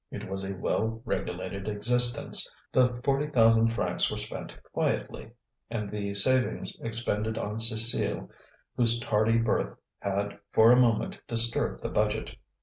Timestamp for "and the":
5.69-6.15